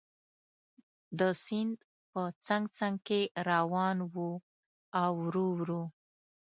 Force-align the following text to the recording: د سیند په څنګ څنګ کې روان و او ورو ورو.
د 1.19 1.21
سیند 1.43 1.77
په 2.11 2.21
څنګ 2.45 2.63
څنګ 2.77 2.95
کې 3.07 3.21
روان 3.49 3.97
و 4.13 4.15
او 5.01 5.11
ورو 5.23 5.47
ورو. 5.57 5.83